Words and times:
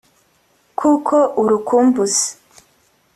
kuko 0.79 1.15
urukumbuzi 1.41 2.27